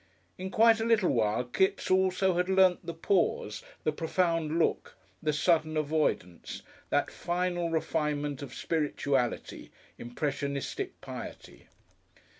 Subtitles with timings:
[0.39, 5.31] In quite a little while Kipps also had learnt the pause, the profound look, the
[5.31, 9.69] sudden avoidance, that final refinement of spirituality,
[9.99, 11.67] impressionistic piety.